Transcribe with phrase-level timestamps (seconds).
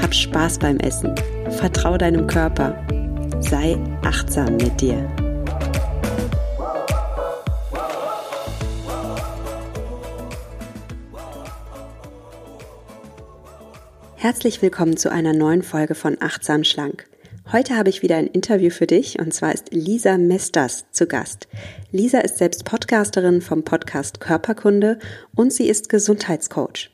[0.00, 1.14] Hab Spaß beim Essen.
[1.50, 2.74] Vertrau deinem Körper.
[3.40, 4.96] Sei achtsam mit dir.
[14.16, 17.06] Herzlich willkommen zu einer neuen Folge von Achtsam Schlank.
[17.52, 21.46] Heute habe ich wieder ein Interview für dich und zwar ist Lisa Mestas zu Gast.
[21.90, 24.98] Lisa ist selbst Podcasterin vom Podcast Körperkunde
[25.34, 26.90] und sie ist Gesundheitscoach.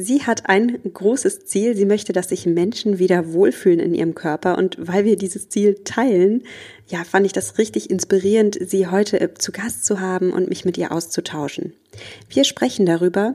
[0.00, 1.76] Sie hat ein großes Ziel.
[1.76, 4.56] Sie möchte, dass sich Menschen wieder wohlfühlen in ihrem Körper.
[4.56, 6.44] Und weil wir dieses Ziel teilen,
[6.86, 10.64] ja, fand ich das richtig inspirierend, sie heute äh, zu Gast zu haben und mich
[10.64, 11.72] mit ihr auszutauschen.
[12.28, 13.34] Wir sprechen darüber,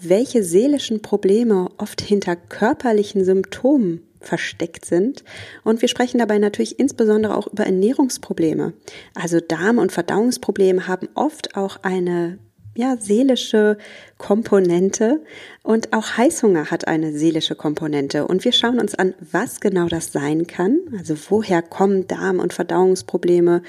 [0.00, 5.24] welche seelischen Probleme oft hinter körperlichen Symptomen versteckt sind.
[5.64, 8.74] Und wir sprechen dabei natürlich insbesondere auch über Ernährungsprobleme.
[9.16, 12.38] Also Darm- und Verdauungsprobleme haben oft auch eine
[12.74, 13.78] ja, seelische
[14.16, 15.20] Komponente
[15.62, 18.26] und auch Heißhunger hat eine seelische Komponente.
[18.26, 20.78] Und wir schauen uns an, was genau das sein kann.
[20.96, 23.62] Also woher kommen Darm- und Verdauungsprobleme?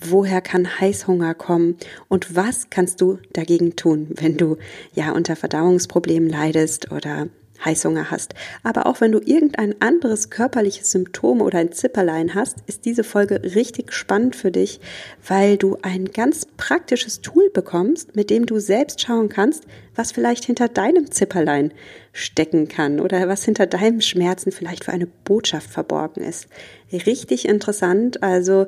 [0.00, 1.76] Woher kann Heißhunger kommen?
[2.08, 4.56] Und was kannst du dagegen tun, wenn du
[4.94, 7.28] ja unter Verdauungsproblemen leidest oder
[7.64, 8.34] Heißhunger hast.
[8.62, 13.42] Aber auch wenn du irgendein anderes körperliches Symptom oder ein Zipperlein hast, ist diese Folge
[13.54, 14.80] richtig spannend für dich,
[15.26, 20.44] weil du ein ganz praktisches Tool bekommst, mit dem du selbst schauen kannst, was vielleicht
[20.44, 21.72] hinter deinem Zipperlein
[22.12, 26.48] stecken kann oder was hinter deinem Schmerzen vielleicht für eine Botschaft verborgen ist.
[26.92, 28.22] Richtig interessant.
[28.22, 28.66] Also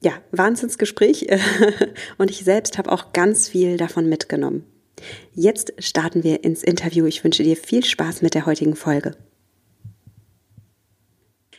[0.00, 1.26] ja, Wahnsinnsgespräch
[2.18, 4.66] und ich selbst habe auch ganz viel davon mitgenommen.
[5.32, 7.06] Jetzt starten wir ins Interview.
[7.06, 9.16] Ich wünsche dir viel Spaß mit der heutigen Folge.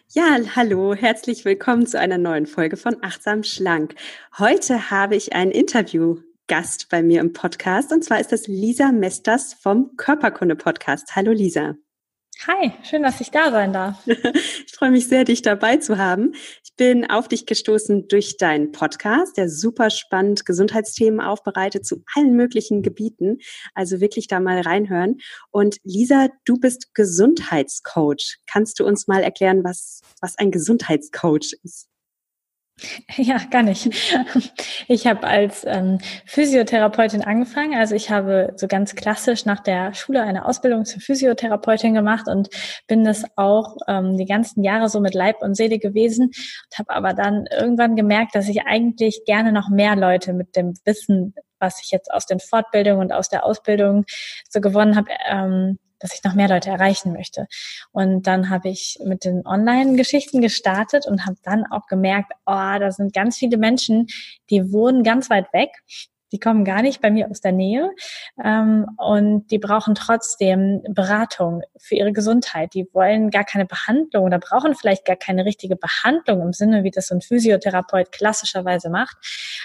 [0.10, 3.96] Ja, hallo, herzlich willkommen zu einer neuen Folge von Achtsam Schlank.
[4.40, 9.54] Heute habe ich einen Interviewgast bei mir im Podcast und zwar ist das Lisa Mesters
[9.54, 11.18] vom Körperkunde Podcast.
[11.18, 11.76] Hallo Lisa.
[12.44, 14.04] Hi, schön, dass ich da sein darf.
[14.06, 16.34] ich freue mich sehr, dich dabei zu haben.
[16.64, 22.36] Ich bin auf dich gestoßen durch deinen Podcast, der super spannend Gesundheitsthemen aufbereitet zu allen
[22.36, 23.40] möglichen Gebieten.
[23.74, 25.18] Also wirklich da mal reinhören.
[25.50, 28.38] Und Lisa, du bist Gesundheitscoach.
[28.46, 31.88] Kannst du uns mal erklären, was, was ein Gesundheitscoach ist?
[33.18, 33.90] Ja, gar nicht.
[34.88, 37.76] Ich habe als ähm, Physiotherapeutin angefangen.
[37.76, 42.50] Also ich habe so ganz klassisch nach der Schule eine Ausbildung zur Physiotherapeutin gemacht und
[42.88, 46.90] bin das auch ähm, die ganzen Jahre so mit Leib und Seele gewesen und habe
[46.92, 51.82] aber dann irgendwann gemerkt, dass ich eigentlich gerne noch mehr Leute mit dem Wissen, was
[51.82, 54.06] ich jetzt aus den Fortbildungen und aus der Ausbildung
[54.50, 57.48] so gewonnen habe, ähm, dass ich noch mehr Leute erreichen möchte.
[57.92, 62.92] Und dann habe ich mit den Online-Geschichten gestartet und habe dann auch gemerkt, oh, da
[62.92, 64.06] sind ganz viele Menschen,
[64.52, 65.72] die wohnen ganz weit weg.
[66.32, 67.92] Die kommen gar nicht bei mir aus der Nähe
[68.44, 72.74] ähm, und die brauchen trotzdem Beratung für ihre Gesundheit.
[72.74, 76.92] Die wollen gar keine Behandlung oder brauchen vielleicht gar keine richtige Behandlung im Sinne, wie
[76.92, 79.16] das so ein Physiotherapeut klassischerweise macht.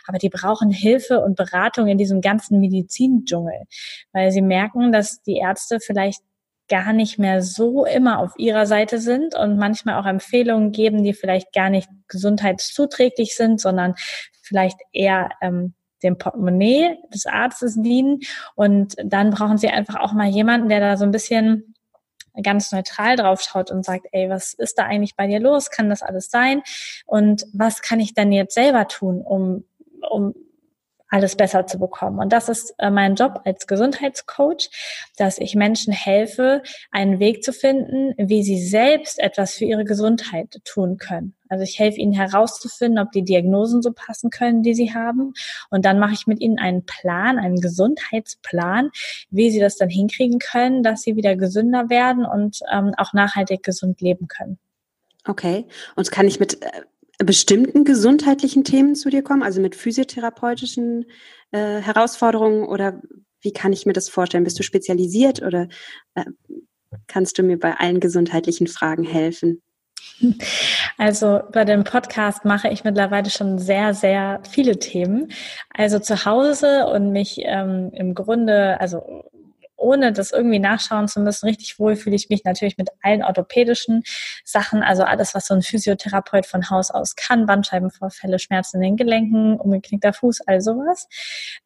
[0.06, 3.64] Aber die brauchen Hilfe und Beratung in diesem ganzen Medizindschungel,
[4.12, 6.22] weil sie merken, dass die Ärzte vielleicht
[6.70, 11.12] gar nicht mehr so immer auf ihrer Seite sind und manchmal auch Empfehlungen geben, die
[11.12, 13.94] vielleicht gar nicht gesundheitszuträglich sind, sondern
[14.40, 18.20] vielleicht eher ähm, dem Portemonnaie des Arztes dienen.
[18.54, 21.74] Und dann brauchen sie einfach auch mal jemanden, der da so ein bisschen
[22.42, 25.70] ganz neutral drauf schaut und sagt, ey, was ist da eigentlich bei dir los?
[25.70, 26.62] Kann das alles sein?
[27.04, 29.64] Und was kann ich denn jetzt selber tun, um,
[30.08, 30.34] um
[31.10, 32.18] alles besser zu bekommen.
[32.18, 34.70] Und das ist äh, mein Job als Gesundheitscoach,
[35.16, 40.60] dass ich Menschen helfe, einen Weg zu finden, wie sie selbst etwas für ihre Gesundheit
[40.64, 41.34] tun können.
[41.48, 45.34] Also ich helfe ihnen herauszufinden, ob die Diagnosen so passen können, die sie haben.
[45.68, 48.90] Und dann mache ich mit ihnen einen Plan, einen Gesundheitsplan,
[49.30, 53.64] wie sie das dann hinkriegen können, dass sie wieder gesünder werden und ähm, auch nachhaltig
[53.64, 54.60] gesund leben können.
[55.26, 55.66] Okay.
[55.96, 56.70] Und kann ich mit äh,
[57.24, 61.06] bestimmten gesundheitlichen Themen zu dir kommen, also mit physiotherapeutischen
[61.52, 63.00] äh, Herausforderungen oder
[63.42, 64.44] wie kann ich mir das vorstellen?
[64.44, 65.68] Bist du spezialisiert oder
[66.14, 66.24] äh,
[67.06, 69.62] kannst du mir bei allen gesundheitlichen Fragen helfen?
[70.98, 75.32] Also bei dem Podcast mache ich mittlerweile schon sehr, sehr viele Themen.
[75.70, 79.24] Also zu Hause und mich ähm, im Grunde, also
[79.80, 81.46] ohne das irgendwie nachschauen zu müssen.
[81.46, 84.02] Richtig wohl fühle ich mich natürlich mit allen orthopädischen
[84.44, 88.96] Sachen, also alles, was so ein Physiotherapeut von Haus aus kann, Bandscheibenvorfälle, Schmerzen in den
[88.96, 91.08] Gelenken, umgeknickter Fuß, all sowas.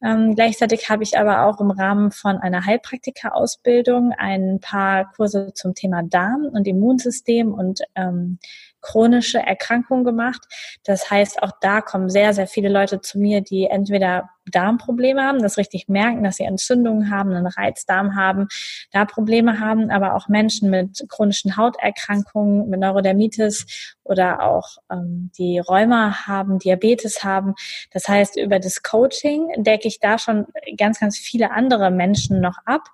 [0.03, 5.75] Ähm, gleichzeitig habe ich aber auch im Rahmen von einer Heilpraktika-Ausbildung ein paar Kurse zum
[5.75, 8.39] Thema Darm und Immunsystem und ähm,
[8.85, 10.43] chronische Erkrankungen gemacht.
[10.85, 15.43] Das heißt, auch da kommen sehr, sehr viele Leute zu mir, die entweder Darmprobleme haben,
[15.43, 18.49] das richtig merken, dass sie Entzündungen haben, einen Reizdarm haben,
[18.93, 25.59] da Probleme haben, aber auch Menschen mit chronischen Hauterkrankungen, mit Neurodermitis oder auch ähm, die
[25.59, 27.55] Rheuma haben, Diabetes haben.
[27.91, 32.59] Das heißt, über das Coaching decke ich da schon ganz, ganz viele andere Menschen noch
[32.67, 32.89] ab.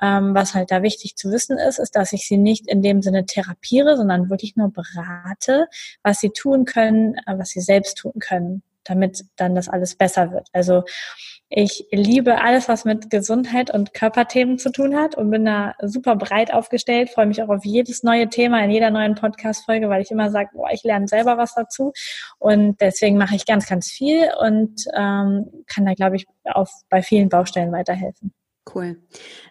[0.00, 3.02] Ähm, was halt da wichtig zu wissen ist, ist, dass ich sie nicht in dem
[3.02, 5.66] Sinne therapiere, sondern wirklich nur berate,
[6.02, 10.32] was sie tun können, äh, was sie selbst tun können damit dann das alles besser
[10.32, 10.48] wird.
[10.52, 10.84] Also
[11.54, 16.16] ich liebe alles, was mit Gesundheit und Körperthemen zu tun hat und bin da super
[16.16, 20.10] breit aufgestellt, freue mich auch auf jedes neue Thema in jeder neuen Podcast-Folge, weil ich
[20.10, 21.92] immer sage, boah, ich lerne selber was dazu
[22.38, 27.02] und deswegen mache ich ganz, ganz viel und ähm, kann da, glaube ich, auf, bei
[27.02, 28.32] vielen Baustellen weiterhelfen.
[28.70, 28.96] Cool.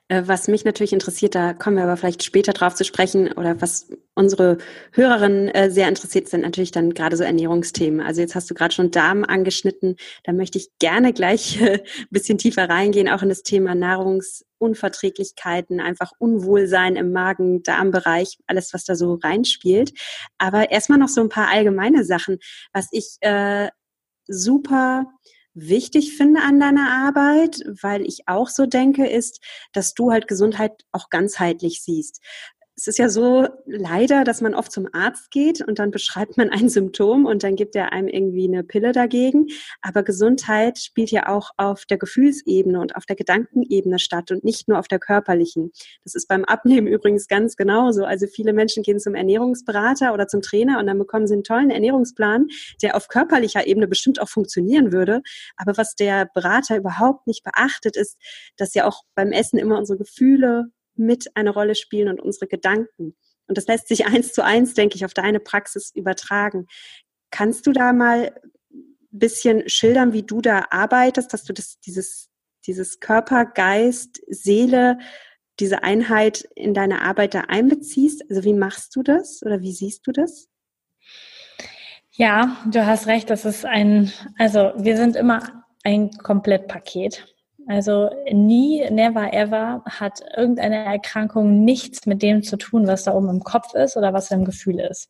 [0.07, 3.61] Äh, was mich natürlich interessiert, da kommen wir aber vielleicht später drauf zu sprechen, oder
[3.61, 4.57] was unsere
[4.93, 7.99] Hörerinnen äh, sehr interessiert, sind natürlich dann gerade so Ernährungsthemen.
[7.99, 9.97] Also jetzt hast du gerade schon Darm angeschnitten.
[10.23, 16.13] Da möchte ich gerne gleich ein bisschen tiefer reingehen, auch in das Thema Nahrungsunverträglichkeiten, einfach
[16.17, 19.91] Unwohlsein im Magen-Darm-Bereich, alles, was da so reinspielt.
[20.37, 22.37] Aber erstmal noch so ein paar allgemeine Sachen,
[22.71, 23.67] was ich äh,
[24.25, 25.05] super
[25.53, 29.41] wichtig finde an deiner Arbeit, weil ich auch so denke, ist,
[29.73, 32.21] dass du halt Gesundheit auch ganzheitlich siehst
[32.81, 36.49] es ist ja so leider, dass man oft zum Arzt geht und dann beschreibt man
[36.49, 39.45] ein Symptom und dann gibt er einem irgendwie eine Pille dagegen.
[39.83, 44.67] Aber Gesundheit spielt ja auch auf der Gefühlsebene und auf der Gedankenebene statt und nicht
[44.67, 45.71] nur auf der körperlichen.
[46.03, 48.03] Das ist beim Abnehmen übrigens ganz genauso.
[48.03, 51.69] Also viele Menschen gehen zum Ernährungsberater oder zum Trainer und dann bekommen sie einen tollen
[51.69, 52.47] Ernährungsplan,
[52.81, 55.21] der auf körperlicher Ebene bestimmt auch funktionieren würde.
[55.55, 58.17] Aber was der Berater überhaupt nicht beachtet, ist,
[58.57, 60.71] dass ja auch beim Essen immer unsere Gefühle
[61.05, 63.15] mit eine Rolle spielen und unsere Gedanken.
[63.47, 66.67] Und das lässt sich eins zu eins, denke ich, auf deine Praxis übertragen.
[67.31, 68.33] Kannst du da mal
[68.71, 72.29] ein bisschen schildern, wie du da arbeitest, dass du das, dieses,
[72.65, 74.99] dieses Körper, Geist, Seele,
[75.59, 78.23] diese Einheit in deine Arbeit da einbeziehst?
[78.29, 80.47] Also wie machst du das oder wie siehst du das?
[82.11, 87.25] Ja, du hast recht, das ist ein, also wir sind immer ein Komplettpaket.
[87.67, 93.29] Also nie, never ever hat irgendeine Erkrankung nichts mit dem zu tun, was da oben
[93.29, 95.09] im Kopf ist oder was im Gefühl ist.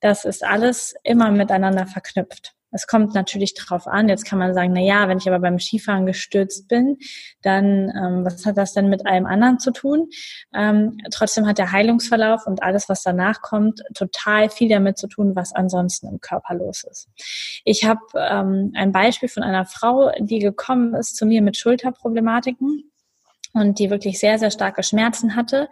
[0.00, 2.54] Das ist alles immer miteinander verknüpft.
[2.72, 4.08] Es kommt natürlich drauf an.
[4.08, 6.98] Jetzt kann man sagen, na ja, wenn ich aber beim Skifahren gestürzt bin,
[7.42, 10.08] dann ähm, was hat das denn mit allem anderen zu tun?
[10.54, 15.36] Ähm, trotzdem hat der Heilungsverlauf und alles, was danach kommt, total viel damit zu tun,
[15.36, 17.08] was ansonsten im Körper los ist.
[17.64, 22.90] Ich habe ähm, ein Beispiel von einer Frau, die gekommen ist zu mir mit Schulterproblematiken
[23.52, 25.68] und die wirklich sehr, sehr starke Schmerzen hatte.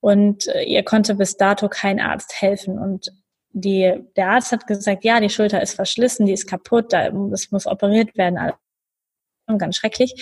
[0.00, 2.78] Und äh, ihr konnte bis dato kein Arzt helfen.
[2.78, 3.12] Und
[3.52, 7.50] die, der Arzt hat gesagt, ja, die Schulter ist verschlissen, die ist kaputt, da, das
[7.50, 8.38] muss operiert werden.
[9.58, 10.14] Ganz schrecklich.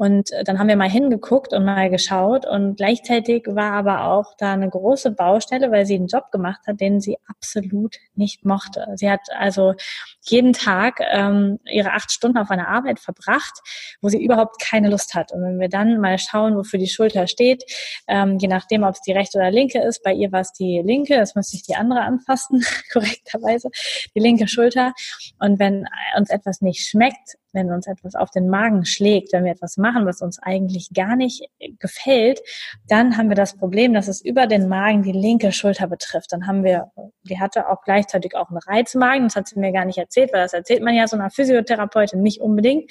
[0.00, 4.32] Und äh, dann haben wir mal hingeguckt und mal geschaut und gleichzeitig war aber auch
[4.38, 8.86] da eine große Baustelle, weil sie einen Job gemacht hat, den sie absolut nicht mochte.
[8.94, 9.74] Sie hat also
[10.22, 13.60] jeden Tag ähm, ihre acht Stunden auf einer Arbeit verbracht,
[14.00, 15.32] wo sie überhaupt keine Lust hat.
[15.32, 17.64] Und wenn wir dann mal schauen, wofür die Schulter steht,
[18.08, 20.80] ähm, je nachdem, ob es die rechte oder linke ist, bei ihr war es die
[20.82, 22.64] linke, das müsste ich die andere anfassen,
[22.94, 23.68] korrekterweise,
[24.14, 24.94] die linke Schulter.
[25.40, 25.84] Und wenn
[26.16, 30.06] uns etwas nicht schmeckt, wenn uns etwas auf den Magen schlägt, wenn wir etwas machen,
[30.06, 32.40] was uns eigentlich gar nicht gefällt,
[32.88, 36.32] dann haben wir das Problem, dass es über den Magen die linke Schulter betrifft.
[36.32, 36.90] Dann haben wir,
[37.22, 40.42] die hatte auch gleichzeitig auch einen Reizmagen, das hat sie mir gar nicht erzählt, weil
[40.42, 42.90] das erzählt man ja so einer Physiotherapeutin nicht unbedingt.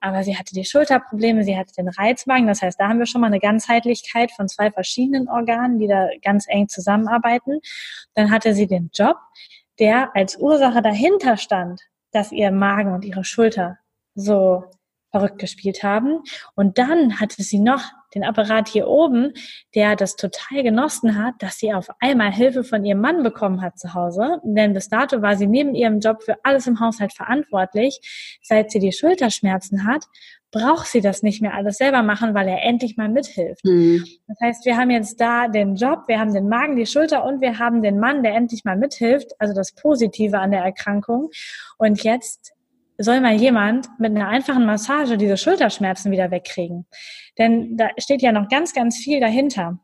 [0.00, 3.20] Aber sie hatte die Schulterprobleme, sie hatte den Reizmagen, das heißt, da haben wir schon
[3.20, 7.60] mal eine Ganzheitlichkeit von zwei verschiedenen Organen, die da ganz eng zusammenarbeiten.
[8.14, 9.16] Dann hatte sie den Job,
[9.78, 11.80] der als Ursache dahinter stand,
[12.12, 13.78] dass ihr Magen und ihre Schulter
[14.14, 14.64] so
[15.14, 16.22] verrückt gespielt haben.
[16.56, 17.84] Und dann hatte sie noch
[18.16, 19.32] den Apparat hier oben,
[19.76, 23.78] der das total genossen hat, dass sie auf einmal Hilfe von ihrem Mann bekommen hat
[23.78, 24.40] zu Hause.
[24.42, 28.00] Denn bis dato war sie neben ihrem Job für alles im Haushalt verantwortlich.
[28.42, 30.04] Seit sie die Schulterschmerzen hat,
[30.50, 33.64] braucht sie das nicht mehr alles selber machen, weil er endlich mal mithilft.
[33.64, 34.04] Mhm.
[34.26, 37.40] Das heißt, wir haben jetzt da den Job, wir haben den Magen, die Schulter und
[37.40, 41.30] wir haben den Mann, der endlich mal mithilft, also das Positive an der Erkrankung.
[41.78, 42.53] Und jetzt
[42.98, 46.86] soll mal jemand mit einer einfachen Massage diese Schulterschmerzen wieder wegkriegen.
[47.38, 49.78] Denn da steht ja noch ganz, ganz viel dahinter.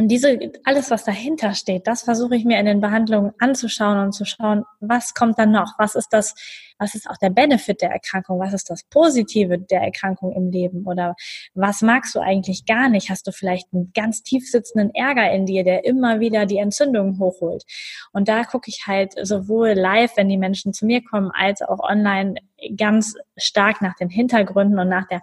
[0.00, 4.12] Und diese, alles, was dahinter steht, das versuche ich mir in den Behandlungen anzuschauen und
[4.12, 5.74] zu schauen, was kommt dann noch?
[5.76, 6.34] Was ist das,
[6.78, 8.40] was ist auch der Benefit der Erkrankung?
[8.40, 10.86] Was ist das Positive der Erkrankung im Leben?
[10.86, 11.16] Oder
[11.52, 13.10] was magst du eigentlich gar nicht?
[13.10, 17.18] Hast du vielleicht einen ganz tief sitzenden Ärger in dir, der immer wieder die Entzündung
[17.18, 17.64] hochholt?
[18.10, 21.80] Und da gucke ich halt sowohl live, wenn die Menschen zu mir kommen, als auch
[21.80, 22.36] online
[22.74, 25.20] ganz stark nach den Hintergründen und nach der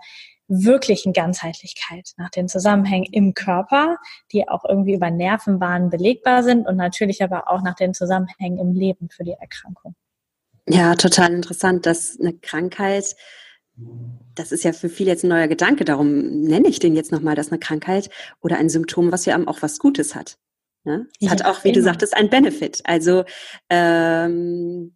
[0.47, 3.97] wirklichen Ganzheitlichkeit, nach den Zusammenhängen im Körper,
[4.31, 8.73] die auch irgendwie über Nervenbahnen belegbar sind und natürlich aber auch nach den Zusammenhängen im
[8.73, 9.95] Leben für die Erkrankung.
[10.69, 13.15] Ja, total interessant, dass eine Krankheit,
[14.35, 17.35] das ist ja für viele jetzt ein neuer Gedanke, darum nenne ich den jetzt nochmal,
[17.35, 18.09] dass eine Krankheit
[18.41, 20.37] oder ein Symptom, was ja auch was Gutes hat.
[20.83, 21.07] Ne?
[21.19, 21.75] Es ja, hat auch, wie immer.
[21.75, 22.81] du sagtest, ein Benefit.
[22.85, 23.25] Also
[23.69, 24.95] ähm,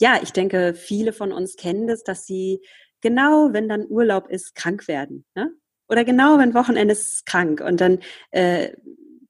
[0.00, 2.60] ja, ich denke, viele von uns kennen das, dass sie
[3.00, 5.24] genau, wenn dann Urlaub ist, krank werden.
[5.34, 5.52] Ne?
[5.88, 7.60] Oder genau, wenn Wochenende ist, krank.
[7.60, 8.00] Und dann,
[8.30, 8.72] äh,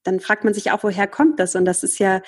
[0.03, 1.55] dann fragt man sich auch, woher kommt das?
[1.55, 2.21] Und das ist ja,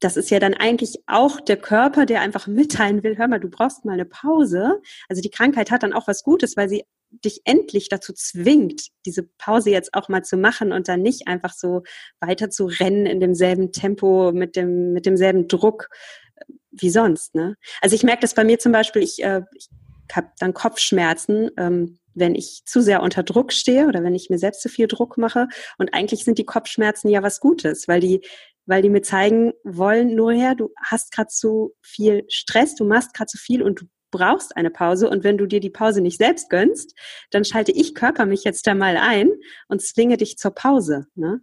[0.00, 3.50] das ist ja dann eigentlich auch der Körper, der einfach mitteilen will, hör mal, du
[3.50, 4.80] brauchst mal eine Pause.
[5.08, 9.22] Also die Krankheit hat dann auch was Gutes, weil sie dich endlich dazu zwingt, diese
[9.22, 11.82] Pause jetzt auch mal zu machen und dann nicht einfach so
[12.20, 15.88] weiter zu rennen in demselben Tempo, mit dem, mit demselben Druck
[16.36, 17.34] äh, wie sonst.
[17.34, 17.56] Ne?
[17.80, 19.68] Also ich merke das bei mir zum Beispiel, ich, äh, ich
[20.14, 24.38] habe dann Kopfschmerzen, ähm, wenn ich zu sehr unter Druck stehe oder wenn ich mir
[24.38, 25.48] selbst zu viel Druck mache.
[25.78, 28.20] Und eigentlich sind die Kopfschmerzen ja was Gutes, weil die,
[28.66, 33.14] weil die mir zeigen wollen, nur her, du hast gerade zu viel Stress, du machst
[33.14, 35.08] gerade zu viel und du brauchst eine Pause.
[35.08, 36.94] Und wenn du dir die Pause nicht selbst gönnst,
[37.30, 39.30] dann schalte ich Körper mich jetzt da mal ein
[39.68, 41.06] und zwinge dich zur Pause.
[41.14, 41.40] Ne?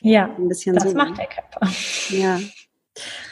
[0.00, 0.94] Ja, Ein bisschen das so.
[0.94, 1.68] macht der Körper.
[2.08, 2.40] Ja,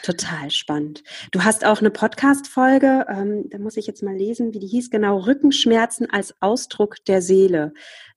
[0.02, 1.02] Total spannend.
[1.32, 4.90] Du hast auch eine Podcast-Folge, ähm, da muss ich jetzt mal lesen, wie die hieß,
[4.90, 7.74] genau, Rückenschmerzen als Ausdruck der Seele.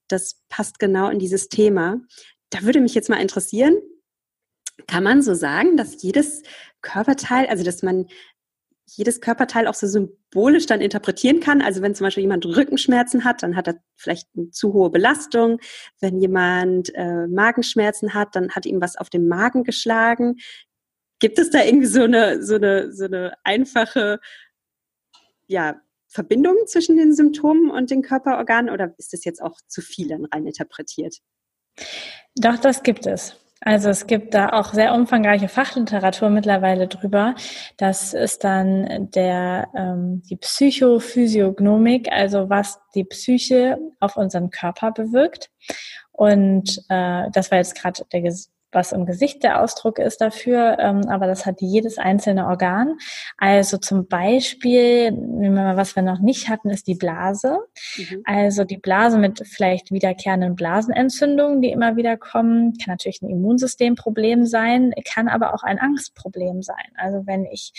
[0.07, 1.99] Das passt genau in dieses Thema.
[2.49, 3.75] Da würde mich jetzt mal interessieren,
[4.87, 6.43] kann man so sagen, dass jedes
[6.81, 8.07] Körperteil, also dass man
[8.85, 11.61] jedes Körperteil auch so symbolisch dann interpretieren kann.
[11.61, 15.59] Also wenn zum Beispiel jemand Rückenschmerzen hat, dann hat er vielleicht eine zu hohe Belastung.
[15.99, 20.37] Wenn jemand äh, Magenschmerzen hat, dann hat ihm was auf den Magen geschlagen.
[21.23, 24.19] Gibt es da irgendwie so eine, so eine, so eine einfache
[25.47, 30.09] ja, Verbindung zwischen den Symptomen und den Körperorganen oder ist das jetzt auch zu viel
[30.09, 31.19] dann rein interpretiert?
[32.35, 33.37] Doch, das gibt es.
[33.61, 37.35] Also es gibt da auch sehr umfangreiche Fachliteratur mittlerweile drüber.
[37.77, 45.51] Das ist dann der ähm, die Psychophysiognomik, also was die Psyche auf unseren Körper bewirkt.
[46.11, 48.21] Und äh, das war jetzt gerade der
[48.73, 52.97] was im Gesicht der Ausdruck ist dafür, ähm, aber das hat jedes einzelne Organ.
[53.37, 57.59] Also zum Beispiel, nehmen wir mal, was wir noch nicht hatten, ist die Blase.
[57.97, 58.21] Mhm.
[58.25, 64.45] Also die Blase mit vielleicht wiederkehrenden Blasenentzündungen, die immer wieder kommen, kann natürlich ein Immunsystemproblem
[64.45, 66.75] sein, kann aber auch ein Angstproblem sein.
[66.97, 67.71] Also wenn ich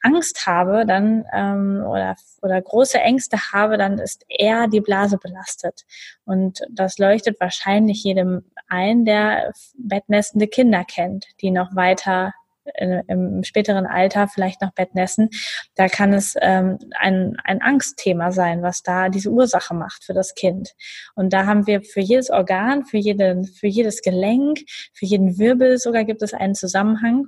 [0.00, 5.84] Angst habe, dann ähm, oder oder große Ängste habe, dann ist eher die Blase belastet.
[6.24, 12.32] Und das leuchtet wahrscheinlich jedem ein, der bettnestende Kinder kennt, die noch weiter
[12.76, 15.30] in, im späteren Alter vielleicht noch Bettnässen,
[15.74, 20.34] da kann es ähm, ein, ein Angstthema sein, was da diese Ursache macht für das
[20.34, 20.74] Kind.
[21.14, 24.60] Und da haben wir für jedes Organ, für, jeden, für jedes Gelenk,
[24.92, 27.26] für jeden Wirbel sogar gibt es einen Zusammenhang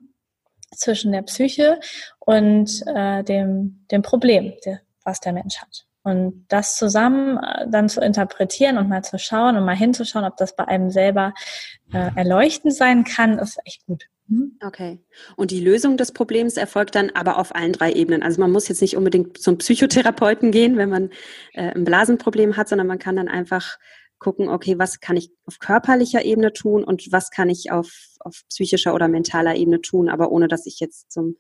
[0.75, 1.79] zwischen der Psyche
[2.19, 5.86] und äh, dem, dem Problem, der, was der Mensch hat.
[6.07, 10.37] Und das zusammen äh, dann zu interpretieren und mal zu schauen und mal hinzuschauen, ob
[10.37, 11.35] das bei einem selber
[11.93, 14.05] äh, erleuchtend sein kann, ist echt gut.
[14.29, 14.57] Mhm.
[14.65, 15.01] Okay.
[15.35, 18.23] Und die Lösung des Problems erfolgt dann aber auf allen drei Ebenen.
[18.23, 21.11] Also man muss jetzt nicht unbedingt zum Psychotherapeuten gehen, wenn man
[21.55, 23.77] äh, ein Blasenproblem hat, sondern man kann dann einfach
[24.21, 28.45] gucken, okay, was kann ich auf körperlicher Ebene tun und was kann ich auf, auf
[28.49, 31.35] psychischer oder mentaler Ebene tun, aber ohne dass ich jetzt zum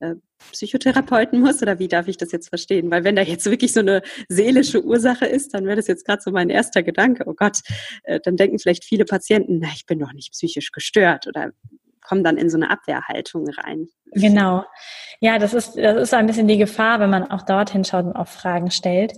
[0.00, 0.14] äh,
[0.52, 2.90] Psychotherapeuten muss oder wie darf ich das jetzt verstehen?
[2.90, 6.22] Weil wenn da jetzt wirklich so eine seelische Ursache ist, dann wäre das jetzt gerade
[6.22, 7.24] so mein erster Gedanke.
[7.26, 7.58] Oh Gott,
[8.04, 11.52] äh, dann denken vielleicht viele Patienten, na, ich bin doch nicht psychisch gestört oder
[12.02, 13.88] kommen dann in so eine Abwehrhaltung rein.
[14.12, 14.64] Genau.
[15.20, 18.16] Ja, das ist, das ist ein bisschen die Gefahr, wenn man auch dorthin schaut und
[18.16, 19.12] auch Fragen stellt.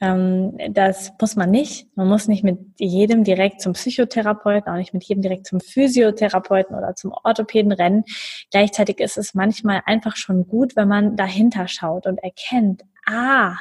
[0.00, 1.88] Ähm, das muss man nicht.
[1.96, 6.76] Man muss nicht mit jedem direkt zum Psychotherapeuten, auch nicht mit jedem direkt zum Physiotherapeuten
[6.76, 8.04] oder zum Orthopäden rennen.
[8.50, 13.56] Gleichzeitig ist es manchmal einfach schon gut, wenn man dahinter schaut und erkennt, ah,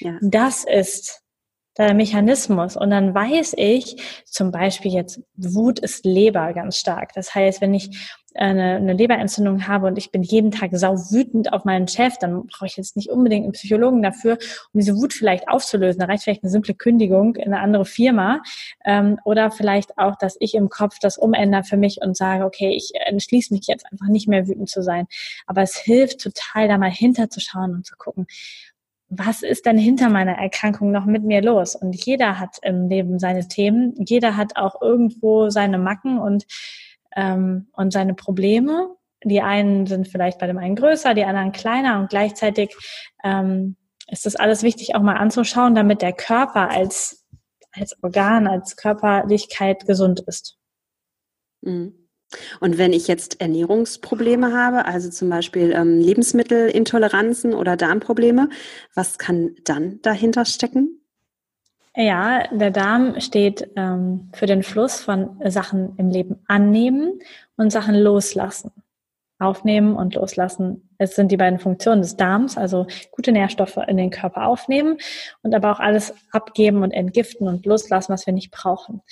[0.00, 0.18] ja.
[0.20, 1.22] das ist
[1.78, 2.76] der Mechanismus.
[2.76, 7.12] Und dann weiß ich, zum Beispiel jetzt, Wut ist Leber ganz stark.
[7.14, 11.52] Das heißt, wenn ich eine, eine Leberentzündung habe und ich bin jeden Tag sau wütend
[11.52, 14.38] auf meinen Chef, dann brauche ich jetzt nicht unbedingt einen Psychologen dafür,
[14.72, 16.00] um diese Wut vielleicht aufzulösen.
[16.00, 18.42] Da reicht vielleicht eine simple Kündigung in eine andere Firma
[18.84, 22.74] ähm, oder vielleicht auch, dass ich im Kopf das umändere für mich und sage, okay,
[22.76, 25.06] ich entschließe mich jetzt einfach nicht mehr wütend zu sein.
[25.46, 28.26] Aber es hilft total, da mal hinterzuschauen und zu gucken,
[29.10, 31.74] was ist denn hinter meiner Erkrankung noch mit mir los?
[31.74, 36.46] Und jeder hat im Leben seine Themen, jeder hat auch irgendwo seine Macken und
[37.16, 38.94] ähm, und seine Probleme.
[39.24, 42.76] Die einen sind vielleicht bei dem einen größer, die anderen kleiner und gleichzeitig
[43.24, 43.76] ähm,
[44.10, 47.26] ist das alles wichtig auch mal anzuschauen, damit der Körper als,
[47.72, 50.56] als Organ, als Körperlichkeit gesund ist.
[51.62, 52.07] Mhm.
[52.60, 58.48] Und wenn ich jetzt Ernährungsprobleme habe, also zum Beispiel ähm, Lebensmittelintoleranzen oder Darmprobleme,
[58.94, 61.00] was kann dann dahinter stecken?
[61.96, 67.18] Ja, der Darm steht ähm, für den Fluss von Sachen im Leben annehmen
[67.56, 68.70] und Sachen loslassen.
[69.40, 70.87] Aufnehmen und loslassen.
[70.98, 74.98] Es sind die beiden Funktionen des Darms, also gute Nährstoffe in den Körper aufnehmen
[75.42, 79.02] und aber auch alles abgeben und entgiften und loslassen, was wir nicht brauchen.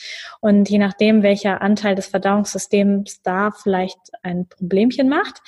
[0.41, 5.41] Und je nachdem, welcher Anteil des Verdauungssystems da vielleicht ein Problemchen macht,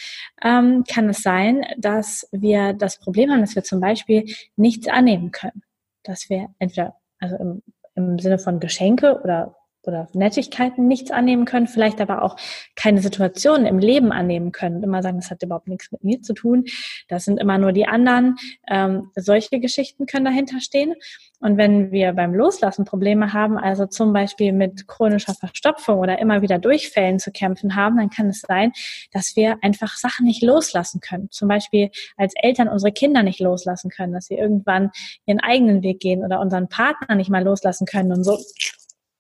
[0.42, 4.24] ähm, kann es sein, dass wir das Problem haben, dass wir zum Beispiel
[4.56, 5.62] nichts annehmen können.
[6.04, 7.62] Dass wir entweder also im,
[7.96, 9.57] im Sinne von Geschenke oder
[9.88, 12.36] oder Nettigkeiten nichts annehmen können, vielleicht aber auch
[12.76, 14.82] keine Situationen im Leben annehmen können.
[14.82, 16.64] Immer sagen, das hat überhaupt nichts mit mir zu tun.
[17.08, 18.36] Das sind immer nur die anderen.
[18.68, 20.94] Ähm, solche Geschichten können dahinter stehen.
[21.40, 26.42] Und wenn wir beim Loslassen Probleme haben, also zum Beispiel mit chronischer Verstopfung oder immer
[26.42, 28.72] wieder Durchfällen zu kämpfen haben, dann kann es sein,
[29.12, 31.30] dass wir einfach Sachen nicht loslassen können.
[31.30, 34.90] Zum Beispiel als Eltern unsere Kinder nicht loslassen können, dass sie irgendwann
[35.26, 38.36] ihren eigenen Weg gehen oder unseren Partner nicht mal loslassen können und so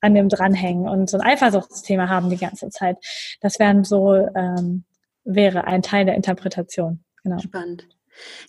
[0.00, 2.96] an dem dranhängen und so ein Eifersuchtsthema haben die ganze Zeit.
[3.40, 4.84] Das wären so, ähm,
[5.24, 7.04] wäre ein Teil der Interpretation.
[7.22, 7.38] Genau.
[7.38, 7.86] Spannend.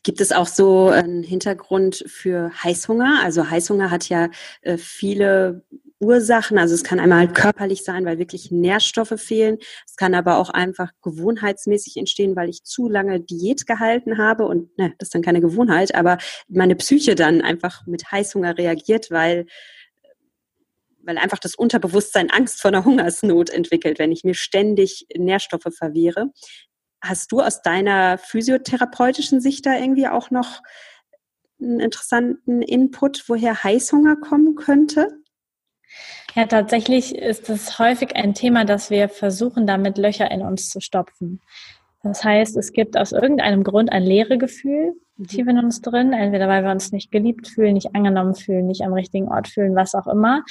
[0.03, 3.19] Gibt es auch so einen Hintergrund für Heißhunger?
[3.23, 4.29] Also Heißhunger hat ja
[4.61, 5.63] äh, viele
[5.99, 6.57] Ursachen.
[6.57, 9.57] Also es kann einmal körperlich sein, weil wirklich Nährstoffe fehlen.
[9.85, 14.77] Es kann aber auch einfach gewohnheitsmäßig entstehen, weil ich zu lange Diät gehalten habe und
[14.77, 19.45] ne, das ist dann keine Gewohnheit, aber meine Psyche dann einfach mit Heißhunger reagiert, weil
[21.03, 26.31] weil einfach das Unterbewusstsein Angst vor einer Hungersnot entwickelt, wenn ich mir ständig Nährstoffe verwehre.
[27.01, 30.61] Hast du aus deiner physiotherapeutischen Sicht da irgendwie auch noch
[31.61, 35.07] einen interessanten Input, woher Heißhunger kommen könnte?
[36.35, 40.79] Ja, tatsächlich ist es häufig ein Thema, dass wir versuchen, damit Löcher in uns zu
[40.79, 41.41] stopfen.
[42.03, 45.27] Das heißt, es gibt aus irgendeinem Grund ein leere Gefühl mhm.
[45.27, 48.83] tief in uns drin, entweder weil wir uns nicht geliebt fühlen, nicht angenommen fühlen, nicht
[48.83, 50.43] am richtigen Ort fühlen, was auch immer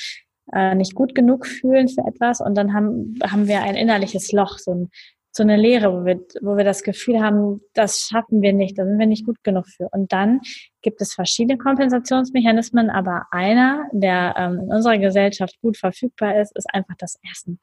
[0.52, 2.40] äh, nicht gut genug fühlen für etwas.
[2.40, 4.90] Und dann haben, haben wir ein innerliches Loch, so, ein,
[5.32, 8.84] so eine Leere, wo wir, wo wir das Gefühl haben, das schaffen wir nicht, da
[8.84, 9.88] sind wir nicht gut genug für.
[9.90, 10.40] Und dann
[10.82, 16.66] gibt es verschiedene Kompensationsmechanismen, aber einer, der ähm, in unserer Gesellschaft gut verfügbar ist, ist
[16.72, 17.61] einfach das Essen.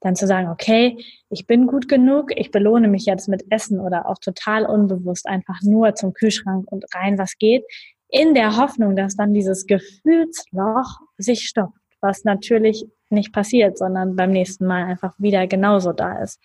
[0.00, 0.98] Dann zu sagen, okay,
[1.30, 5.62] ich bin gut genug, ich belohne mich jetzt mit Essen oder auch total unbewusst einfach
[5.62, 7.64] nur zum Kühlschrank und rein, was geht,
[8.08, 14.30] in der Hoffnung, dass dann dieses Gefühlsloch sich stoppt was natürlich nicht passiert, sondern beim
[14.30, 16.40] nächsten Mal einfach wieder genauso da ist.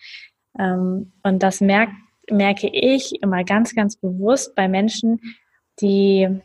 [0.58, 1.92] Ähm, und das merkt,
[2.30, 5.20] merke ich immer ganz, ganz bewusst bei Menschen,
[5.80, 6.40] die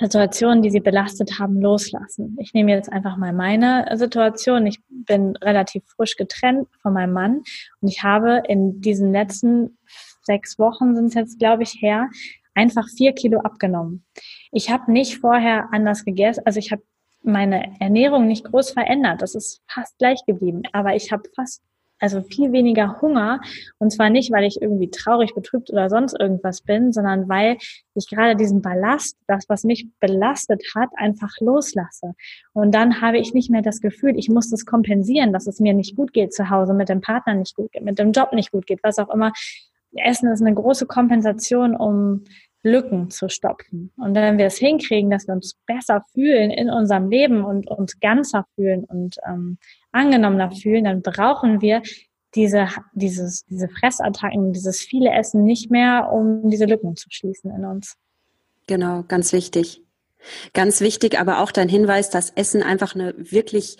[0.00, 2.36] Situationen, die sie belastet haben, loslassen.
[2.40, 4.66] Ich nehme jetzt einfach mal meine Situation.
[4.66, 7.42] Ich bin relativ frisch getrennt von meinem Mann
[7.80, 9.78] und ich habe in diesen letzten
[10.22, 12.08] sechs Wochen sind es jetzt, glaube ich, her,
[12.54, 14.04] einfach vier Kilo abgenommen.
[14.50, 16.82] Ich habe nicht vorher anders gegessen, also ich habe
[17.24, 19.22] meine Ernährung nicht groß verändert.
[19.22, 20.62] Das ist fast gleich geblieben.
[20.72, 21.62] Aber ich habe fast,
[21.98, 23.40] also viel weniger Hunger.
[23.78, 27.56] Und zwar nicht, weil ich irgendwie traurig, betrübt oder sonst irgendwas bin, sondern weil
[27.94, 32.14] ich gerade diesen Ballast, das, was mich belastet hat, einfach loslasse.
[32.52, 35.72] Und dann habe ich nicht mehr das Gefühl, ich muss das kompensieren, dass es mir
[35.72, 38.52] nicht gut geht zu Hause, mit dem Partner nicht gut geht, mit dem Job nicht
[38.52, 39.32] gut geht, was auch immer.
[39.96, 42.24] Essen ist eine große Kompensation, um
[42.64, 43.92] Lücken zu stopfen.
[43.96, 48.00] Und wenn wir es hinkriegen, dass wir uns besser fühlen in unserem Leben und uns
[48.00, 49.58] ganzer fühlen und ähm,
[49.92, 51.82] angenommener fühlen, dann brauchen wir
[52.34, 57.64] diese, dieses, diese Fressattacken, dieses viele Essen nicht mehr, um diese Lücken zu schließen in
[57.64, 57.96] uns.
[58.66, 59.82] Genau, ganz wichtig.
[60.54, 63.76] Ganz wichtig, aber auch dein Hinweis, dass Essen einfach eine wirklich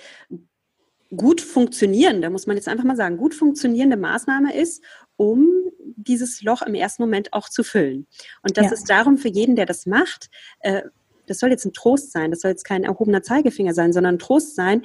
[1.17, 4.83] gut funktionierende, muss man jetzt einfach mal sagen, gut funktionierende Maßnahme ist,
[5.17, 5.49] um
[5.97, 8.07] dieses Loch im ersten Moment auch zu füllen.
[8.43, 8.73] Und das ja.
[8.73, 10.83] ist darum für jeden, der das macht, äh,
[11.27, 14.19] das soll jetzt ein Trost sein, das soll jetzt kein erhobener Zeigefinger sein, sondern ein
[14.19, 14.83] Trost sein,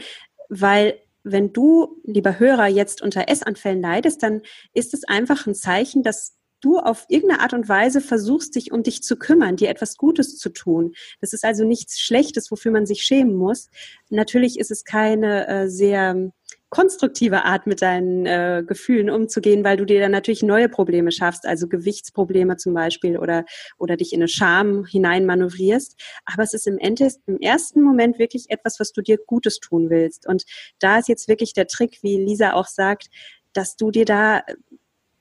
[0.47, 4.41] weil wenn du, lieber Hörer, jetzt unter Essanfällen leidest, dann
[4.73, 8.83] ist es einfach ein Zeichen, dass du auf irgendeine Art und Weise versuchst, dich um
[8.83, 10.93] dich zu kümmern, dir etwas Gutes zu tun.
[11.21, 13.69] Das ist also nichts Schlechtes, wofür man sich schämen muss.
[14.09, 16.31] Natürlich ist es keine äh, sehr
[16.69, 21.45] konstruktive Art, mit deinen äh, Gefühlen umzugehen, weil du dir dann natürlich neue Probleme schaffst,
[21.45, 23.45] also Gewichtsprobleme zum Beispiel oder,
[23.77, 25.99] oder dich in eine Scham hineinmanövrierst.
[26.25, 29.89] Aber es ist im, Ende, im ersten Moment wirklich etwas, was du dir Gutes tun
[29.89, 30.27] willst.
[30.27, 30.43] Und
[30.79, 33.07] da ist jetzt wirklich der Trick, wie Lisa auch sagt,
[33.53, 34.43] dass du dir da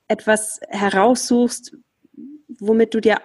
[0.07, 1.77] etwas heraussuchst,
[2.61, 3.19] womit du dir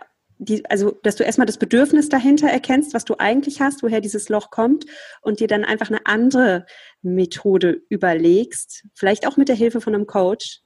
[0.46, 4.30] die, also dass du erstmal das Bedürfnis dahinter erkennst, was du eigentlich hast, woher dieses
[4.30, 4.86] Loch kommt
[5.22, 6.66] und dir dann einfach eine andere
[7.02, 10.62] Methode überlegst, vielleicht auch mit der Hilfe von einem Coach,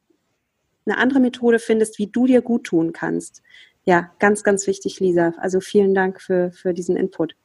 [0.86, 3.42] eine andere Methode findest, wie du dir gut tun kannst.
[3.86, 5.34] Ja, ganz, ganz wichtig, Lisa.
[5.38, 7.36] Also vielen Dank für, für diesen Input.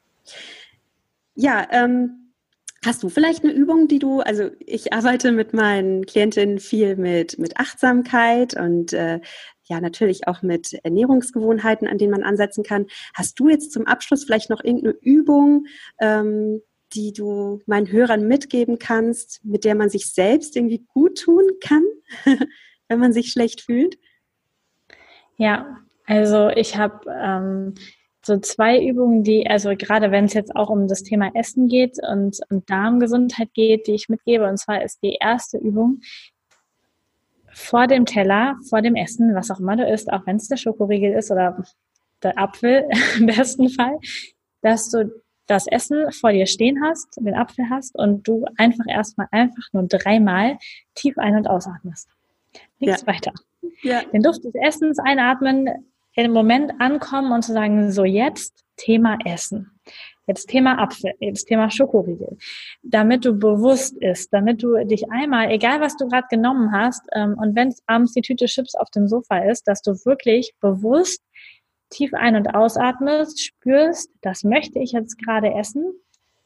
[1.34, 2.22] Ja, ähm,
[2.84, 7.38] Hast du vielleicht eine Übung, die du, also ich arbeite mit meinen Klientinnen viel mit,
[7.38, 9.20] mit Achtsamkeit und äh,
[9.72, 12.86] ja natürlich auch mit Ernährungsgewohnheiten, an denen man ansetzen kann.
[13.14, 15.66] Hast du jetzt zum Abschluss vielleicht noch irgendeine Übung,
[16.00, 16.60] ähm,
[16.94, 21.84] die du meinen Hörern mitgeben kannst, mit der man sich selbst irgendwie gut tun kann,
[22.88, 23.98] wenn man sich schlecht fühlt?
[25.38, 27.74] Ja, also ich habe ähm,
[28.24, 31.96] so zwei Übungen, die, also gerade wenn es jetzt auch um das Thema Essen geht
[32.06, 34.46] und um Darmgesundheit geht, die ich mitgebe.
[34.46, 36.00] Und zwar ist die erste Übung
[37.52, 40.56] vor dem Teller, vor dem Essen, was auch immer du isst, auch wenn es der
[40.56, 41.62] Schokoriegel ist oder
[42.22, 42.88] der Apfel
[43.18, 43.98] im besten Fall,
[44.62, 45.10] dass du
[45.46, 49.84] das Essen vor dir stehen hast, den Apfel hast und du einfach erstmal einfach nur
[49.84, 50.56] dreimal
[50.94, 52.08] tief ein- und ausatmest.
[52.78, 53.06] Nichts ja.
[53.06, 53.32] weiter.
[53.82, 54.02] Ja.
[54.12, 55.68] Den Duft des Essens einatmen,
[56.14, 59.70] im Moment ankommen und zu sagen, so jetzt Thema Essen.
[60.26, 62.38] Jetzt Thema Apfel, jetzt Thema Schokoriegel.
[62.82, 67.36] Damit du bewusst ist, damit du dich einmal, egal was du gerade genommen hast, ähm,
[67.38, 71.22] und wenn abends die Tüte Chips auf dem Sofa ist, dass du wirklich bewusst
[71.90, 75.92] tief ein- und ausatmest, spürst, das möchte ich jetzt gerade essen.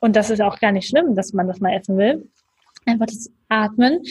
[0.00, 2.30] Und das ist auch gar nicht schlimm, dass man das mal essen will.
[2.86, 4.02] Einfach das Atmen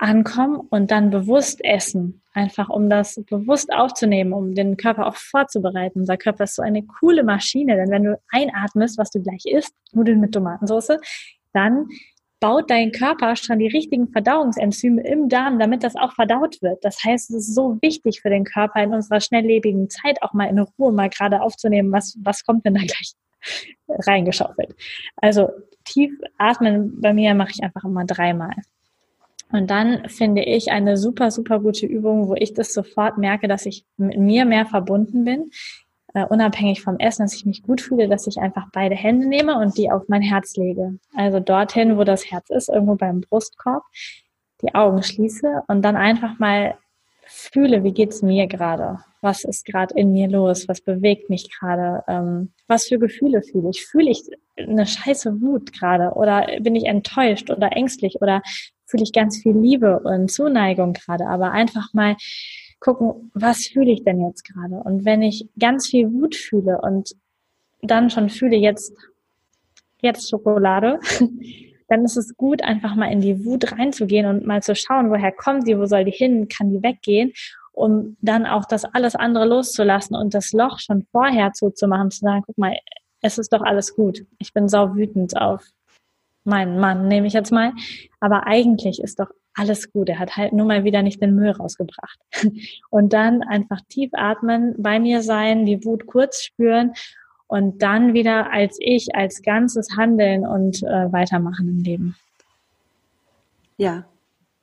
[0.00, 2.22] ankommen und dann bewusst essen.
[2.32, 6.00] Einfach um das bewusst aufzunehmen, um den Körper auch vorzubereiten.
[6.00, 9.74] Unser Körper ist so eine coole Maschine, denn wenn du einatmest, was du gleich isst,
[9.92, 10.98] Nudeln mit Tomatensauce,
[11.52, 11.86] dann
[12.38, 16.82] baut dein Körper schon die richtigen Verdauungsenzyme im Darm, damit das auch verdaut wird.
[16.84, 20.46] Das heißt, es ist so wichtig für den Körper in unserer schnelllebigen Zeit auch mal
[20.46, 23.12] in Ruhe mal gerade aufzunehmen, was, was kommt denn da gleich
[23.88, 24.74] reingeschaufelt.
[25.16, 25.50] Also
[25.84, 28.54] tief atmen bei mir mache ich einfach immer dreimal.
[29.52, 33.66] Und dann finde ich eine super, super gute Übung, wo ich das sofort merke, dass
[33.66, 35.50] ich mit mir mehr verbunden bin,
[36.14, 39.58] uh, unabhängig vom Essen, dass ich mich gut fühle, dass ich einfach beide Hände nehme
[39.58, 40.98] und die auf mein Herz lege.
[41.14, 43.82] Also dorthin, wo das Herz ist, irgendwo beim Brustkorb,
[44.62, 46.76] die Augen schließe und dann einfach mal
[47.26, 48.98] fühle, wie geht's mir gerade?
[49.20, 50.66] Was ist gerade in mir los?
[50.68, 52.02] Was bewegt mich gerade?
[52.08, 53.84] Ähm, was für Gefühle fühle ich?
[53.84, 54.22] Fühle ich
[54.56, 56.14] eine scheiße Wut gerade?
[56.14, 58.20] Oder bin ich enttäuscht oder ängstlich?
[58.20, 58.42] Oder
[58.90, 61.26] fühle ich ganz viel Liebe und Zuneigung gerade?
[61.26, 62.16] Aber einfach mal
[62.80, 64.76] gucken, was fühle ich denn jetzt gerade?
[64.76, 67.14] Und wenn ich ganz viel Wut fühle und
[67.82, 68.94] dann schon fühle, jetzt,
[70.00, 70.98] jetzt Schokolade,
[71.88, 75.32] dann ist es gut, einfach mal in die Wut reinzugehen und mal zu schauen, woher
[75.32, 77.32] kommt die, wo soll die hin, kann die weggehen,
[77.72, 82.42] um dann auch das alles andere loszulassen und das Loch schon vorher zuzumachen, zu sagen,
[82.46, 82.76] guck mal,
[83.22, 84.24] es ist doch alles gut.
[84.38, 85.64] Ich bin sau wütend auf
[86.44, 87.72] meinen Mann, nehme ich jetzt mal.
[88.20, 90.08] Aber eigentlich ist doch alles gut.
[90.08, 92.18] Er hat halt nur mal wieder nicht den Müll rausgebracht.
[92.90, 96.92] Und dann einfach tief atmen, bei mir sein, die Wut kurz spüren
[97.50, 102.16] und dann wieder als ich, als Ganzes handeln und äh, weitermachen im Leben.
[103.76, 104.04] Ja,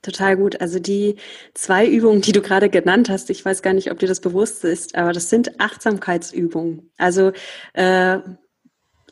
[0.02, 0.62] total gut.
[0.62, 1.18] Also die
[1.54, 4.64] zwei Übungen, die du gerade genannt hast, ich weiß gar nicht, ob dir das bewusst
[4.64, 6.90] ist, aber das sind Achtsamkeitsübungen.
[6.98, 7.34] Also
[7.74, 8.20] äh,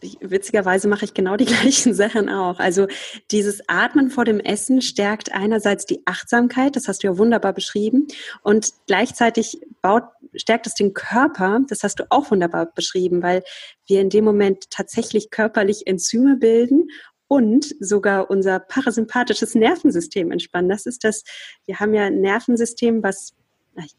[0.02, 2.60] witzigerweise mache ich genau die gleichen Sachen auch.
[2.60, 2.88] Also
[3.32, 8.08] dieses Atmen vor dem Essen stärkt einerseits die Achtsamkeit, das hast du ja wunderbar beschrieben,
[8.42, 10.04] und gleichzeitig baut,
[10.36, 13.44] stärkt es den Körper, das hast du auch wunderbar beschrieben, weil
[13.88, 16.90] wir in dem Moment tatsächlich körperlich Enzyme bilden
[17.28, 20.70] und sogar unser parasympathisches Nervensystem entspannen.
[20.70, 21.24] Das ist das,
[21.66, 23.34] wir haben ja ein Nervensystem, was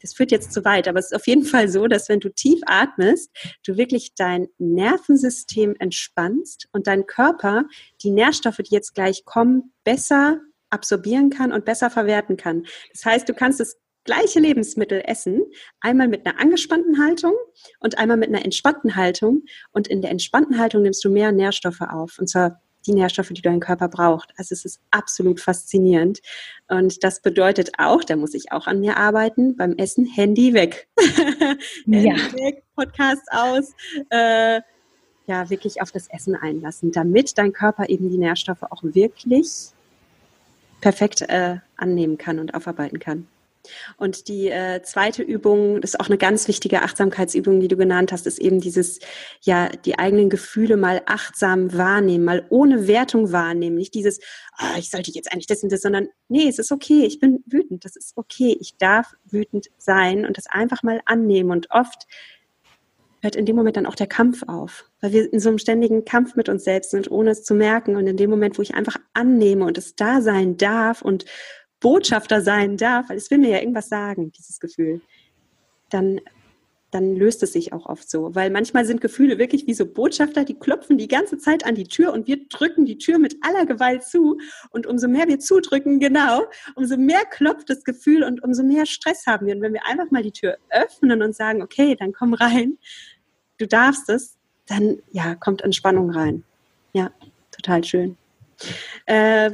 [0.00, 2.28] das führt jetzt zu weit, aber es ist auf jeden Fall so, dass wenn du
[2.28, 3.30] tief atmest,
[3.64, 7.64] du wirklich dein Nervensystem entspannst und dein Körper
[8.02, 12.66] die Nährstoffe, die jetzt gleich kommen, besser absorbieren kann und besser verwerten kann.
[12.92, 15.42] Das heißt, du kannst es gleiche Lebensmittel essen,
[15.80, 17.34] einmal mit einer angespannten Haltung
[17.80, 19.42] und einmal mit einer entspannten Haltung.
[19.72, 22.18] Und in der entspannten Haltung nimmst du mehr Nährstoffe auf.
[22.18, 24.32] Und zwar die Nährstoffe, die dein Körper braucht.
[24.36, 26.20] Also es ist absolut faszinierend.
[26.68, 30.88] Und das bedeutet auch, da muss ich auch an mir arbeiten, beim Essen Handy weg.
[31.86, 32.14] Ja.
[32.14, 33.72] Handy weg, Podcast aus.
[34.10, 34.60] Äh,
[35.26, 39.70] ja, wirklich auf das Essen einlassen, damit dein Körper eben die Nährstoffe auch wirklich
[40.80, 43.26] perfekt äh, annehmen kann und aufarbeiten kann.
[43.96, 48.12] Und die äh, zweite Übung, das ist auch eine ganz wichtige Achtsamkeitsübung, die du genannt
[48.12, 49.00] hast, ist eben dieses,
[49.40, 53.76] ja, die eigenen Gefühle mal achtsam wahrnehmen, mal ohne Wertung wahrnehmen.
[53.76, 54.20] Nicht dieses,
[54.60, 57.42] oh, ich sollte jetzt eigentlich das und das, sondern nee, es ist okay, ich bin
[57.46, 61.50] wütend, das ist okay, ich darf wütend sein und das einfach mal annehmen.
[61.50, 62.06] Und oft
[63.26, 66.04] hört in dem Moment dann auch der Kampf auf, weil wir in so einem ständigen
[66.04, 67.96] Kampf mit uns selbst sind, ohne es zu merken.
[67.96, 71.24] Und in dem Moment, wo ich einfach annehme und es da sein darf und
[71.86, 75.00] Botschafter sein darf, weil es will mir ja irgendwas sagen, dieses Gefühl,
[75.88, 76.20] dann,
[76.90, 78.34] dann löst es sich auch oft so.
[78.34, 81.86] Weil manchmal sind Gefühle wirklich wie so Botschafter, die klopfen die ganze Zeit an die
[81.86, 84.36] Tür und wir drücken die Tür mit aller Gewalt zu.
[84.70, 86.42] Und umso mehr wir zudrücken, genau,
[86.74, 89.54] umso mehr klopft das Gefühl und umso mehr Stress haben wir.
[89.54, 92.78] Und wenn wir einfach mal die Tür öffnen und sagen, okay, dann komm rein,
[93.58, 96.42] du darfst es, dann ja, kommt Entspannung rein.
[96.94, 97.12] Ja,
[97.52, 98.16] total schön.
[99.04, 99.52] Äh,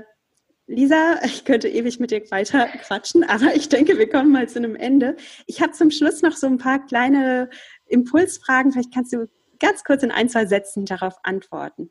[0.72, 4.58] Lisa, ich könnte ewig mit dir weiter quatschen, aber ich denke, wir kommen mal zu
[4.58, 5.16] einem Ende.
[5.46, 7.50] Ich habe zum Schluss noch so ein paar kleine
[7.86, 8.72] Impulsfragen.
[8.72, 9.28] Vielleicht kannst du
[9.60, 11.90] ganz kurz in ein, zwei Sätzen darauf antworten.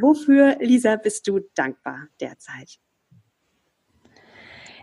[0.00, 2.78] Wofür, Lisa, bist du dankbar derzeit?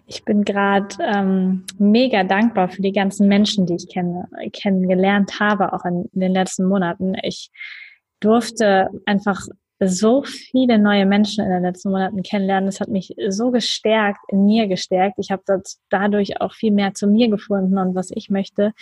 [0.05, 5.73] Ich bin gerade ähm, mega dankbar für die ganzen Menschen, die ich kenne, kennengelernt habe,
[5.73, 7.15] auch in, in den letzten Monaten.
[7.23, 7.49] Ich
[8.19, 9.47] durfte einfach
[9.79, 12.67] so viele neue Menschen in den letzten Monaten kennenlernen.
[12.67, 15.15] Das hat mich so gestärkt, in mir gestärkt.
[15.17, 15.43] Ich habe
[15.89, 18.73] dadurch auch viel mehr zu mir gefunden und was ich möchte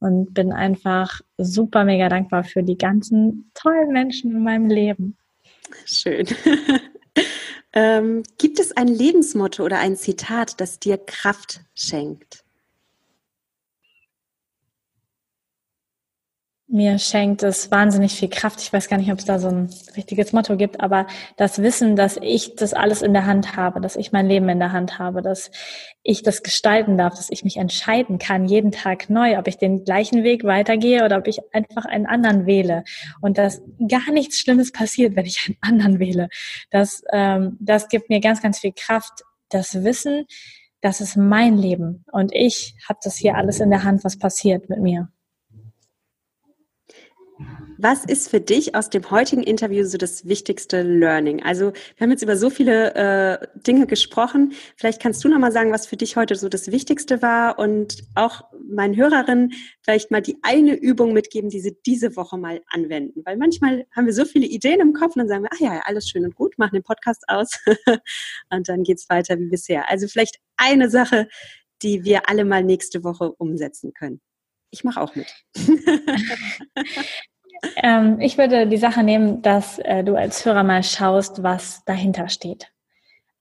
[0.00, 5.16] und bin einfach super mega dankbar für die ganzen tollen Menschen in meinem Leben.
[5.84, 6.26] Schön.
[7.72, 12.39] ähm, gibt es ein Lebensmotto oder ein Zitat, das dir Kraft schenkt?
[16.72, 18.60] Mir schenkt es wahnsinnig viel Kraft.
[18.62, 21.96] Ich weiß gar nicht, ob es da so ein richtiges Motto gibt, aber das Wissen,
[21.96, 25.00] dass ich das alles in der Hand habe, dass ich mein Leben in der Hand
[25.00, 25.50] habe, dass
[26.04, 29.84] ich das gestalten darf, dass ich mich entscheiden kann, jeden Tag neu, ob ich den
[29.84, 32.84] gleichen Weg weitergehe oder ob ich einfach einen anderen wähle.
[33.20, 36.28] Und dass gar nichts Schlimmes passiert, wenn ich einen anderen wähle.
[36.70, 39.24] Das, ähm, das gibt mir ganz, ganz viel Kraft.
[39.48, 40.26] Das Wissen,
[40.82, 44.68] das ist mein Leben und ich habe das hier alles in der Hand, was passiert
[44.68, 45.08] mit mir.
[47.82, 51.42] Was ist für dich aus dem heutigen Interview so das wichtigste Learning?
[51.42, 54.52] Also wir haben jetzt über so viele äh, Dinge gesprochen.
[54.76, 58.04] Vielleicht kannst du noch mal sagen, was für dich heute so das Wichtigste war und
[58.16, 63.22] auch meinen Hörerinnen vielleicht mal die eine Übung mitgeben, die sie diese Woche mal anwenden.
[63.24, 65.80] Weil manchmal haben wir so viele Ideen im Kopf und dann sagen wir, ah ja,
[65.86, 67.48] alles schön und gut, machen den Podcast aus
[68.50, 69.88] und dann geht's weiter wie bisher.
[69.88, 71.28] Also vielleicht eine Sache,
[71.80, 74.20] die wir alle mal nächste Woche umsetzen können.
[74.70, 75.34] Ich mache auch mit.
[77.76, 82.28] ähm, ich würde die Sache nehmen, dass äh, du als Hörer mal schaust, was dahinter
[82.28, 82.70] steht.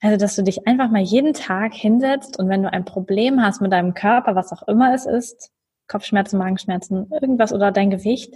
[0.02, 3.62] Also, dass du dich einfach mal jeden Tag hinsetzt und wenn du ein Problem hast
[3.62, 5.52] mit deinem Körper, was auch immer es ist,
[5.88, 8.36] Kopfschmerzen, Magenschmerzen, irgendwas oder dein Gewicht,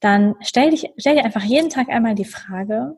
[0.00, 2.96] dann stell, dich, stell dir einfach jeden Tag einmal die Frage,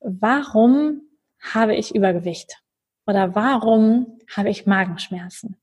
[0.00, 1.02] warum
[1.40, 2.58] habe ich Übergewicht?
[3.06, 5.56] Oder warum habe ich Magenschmerzen?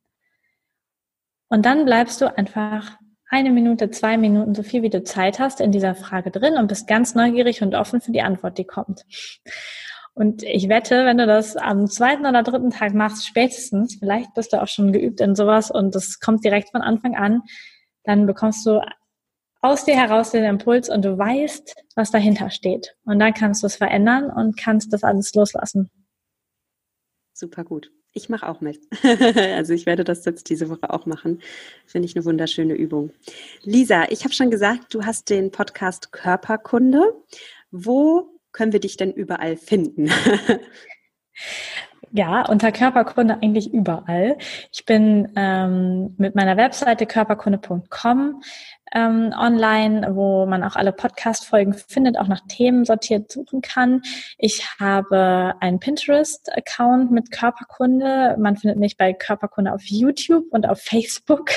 [1.50, 2.98] Und dann bleibst du einfach
[3.30, 6.68] eine Minute, zwei Minuten, so viel wie du Zeit hast in dieser Frage drin und
[6.68, 9.06] bist ganz neugierig und offen für die Antwort, die kommt.
[10.14, 14.52] Und ich wette, wenn du das am zweiten oder dritten Tag machst, spätestens, vielleicht bist
[14.52, 17.44] du auch schon geübt in sowas und das kommt direkt von Anfang an,
[18.04, 18.82] dann bekommst du
[19.62, 22.96] aus dir heraus den Impuls und du weißt, was dahinter steht.
[23.04, 25.92] Und dann kannst du es verändern und kannst das alles loslassen.
[27.34, 27.92] Super gut.
[28.18, 28.80] Ich mache auch mit.
[29.04, 31.40] also ich werde das jetzt diese Woche auch machen.
[31.86, 33.12] Finde ich eine wunderschöne Übung.
[33.62, 37.14] Lisa, ich habe schon gesagt, du hast den Podcast Körperkunde.
[37.70, 40.10] Wo können wir dich denn überall finden?
[42.12, 44.38] Ja, unter Körperkunde eigentlich überall.
[44.72, 48.42] Ich bin ähm, mit meiner Webseite körperkunde.com
[48.94, 54.02] ähm, online, wo man auch alle Podcast-Folgen findet, auch nach Themen sortiert suchen kann.
[54.38, 58.38] Ich habe einen Pinterest-Account mit Körperkunde.
[58.40, 61.52] Man findet mich bei Körperkunde auf YouTube und auf Facebook.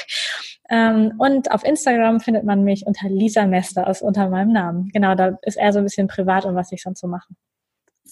[0.68, 4.88] Ähm, und auf Instagram findet man mich unter Lisa Mester, aus unter meinem Namen.
[4.92, 7.28] Genau, da ist eher so ein bisschen privat und was ich sonst so mache.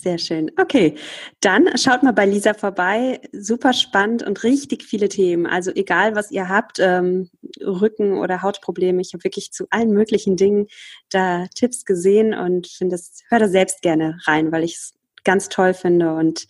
[0.00, 0.52] Sehr schön.
[0.56, 0.94] Okay,
[1.40, 3.20] dann schaut mal bei Lisa vorbei.
[3.32, 5.44] Super spannend und richtig viele Themen.
[5.44, 7.30] Also egal, was ihr habt, ähm,
[7.61, 10.68] Rücken oder Hautprobleme, ich habe wirklich zu allen möglichen Dingen
[11.11, 15.48] da Tipps gesehen und finde es, höre da selbst gerne rein, weil ich es ganz
[15.48, 16.46] toll finde und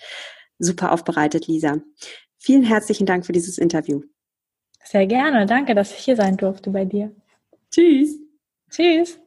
[0.59, 1.79] super aufbereitet, Lisa.
[2.37, 4.03] Vielen herzlichen Dank für dieses Interview.
[4.85, 5.47] Sehr gerne.
[5.47, 7.15] Danke, dass ich hier sein durfte bei dir.
[7.71, 8.19] Tschüss.
[8.71, 9.19] Tschüss.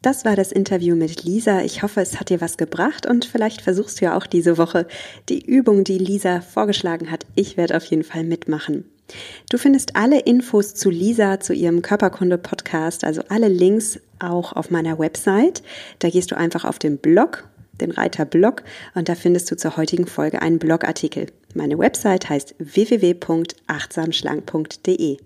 [0.00, 1.62] Das war das Interview mit Lisa.
[1.62, 4.86] Ich hoffe, es hat dir was gebracht und vielleicht versuchst du ja auch diese Woche
[5.28, 7.26] die Übung, die Lisa vorgeschlagen hat.
[7.34, 8.84] Ich werde auf jeden Fall mitmachen.
[9.50, 15.00] Du findest alle Infos zu Lisa, zu ihrem Körperkunde-Podcast, also alle Links auch auf meiner
[15.00, 15.64] Website.
[15.98, 17.48] Da gehst du einfach auf den Blog,
[17.80, 18.62] den Reiter Blog,
[18.94, 21.26] und da findest du zur heutigen Folge einen Blogartikel.
[21.54, 25.16] Meine Website heißt www.achtsamschlank.de.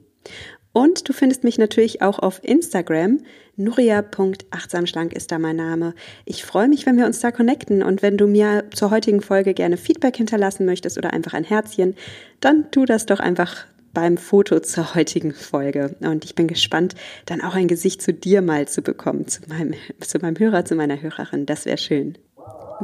[0.73, 3.21] Und du findest mich natürlich auch auf Instagram.
[3.57, 5.95] Nuria.achtsamschlank ist da mein Name.
[6.25, 7.83] Ich freue mich, wenn wir uns da connecten.
[7.83, 11.95] Und wenn du mir zur heutigen Folge gerne Feedback hinterlassen möchtest oder einfach ein Herzchen,
[12.41, 15.95] dann tu das doch einfach beim Foto zur heutigen Folge.
[16.01, 16.95] Und ich bin gespannt,
[17.27, 20.75] dann auch ein Gesicht zu dir mal zu bekommen, zu meinem, zu meinem Hörer, zu
[20.75, 21.47] meiner Hörerin.
[21.47, 22.17] Das wäre schön.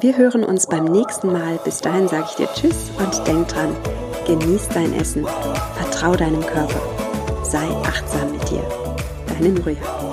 [0.01, 1.59] Wir hören uns beim nächsten Mal.
[1.65, 3.75] Bis dahin sage ich dir Tschüss und denk dran,
[4.27, 5.25] genieß dein Essen,
[5.77, 6.99] vertrau deinem Körper
[7.51, 8.63] sei achtsam mit dir.
[9.27, 10.08] Deine Nuria.